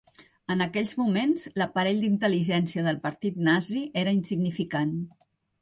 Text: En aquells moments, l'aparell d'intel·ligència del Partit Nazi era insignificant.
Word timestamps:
En 0.53 0.63
aquells 0.65 0.93
moments, 1.01 1.43
l'aparell 1.63 2.01
d'intel·ligència 2.05 2.87
del 2.89 2.99
Partit 3.07 3.39
Nazi 3.51 3.85
era 4.05 4.19
insignificant. 4.23 4.99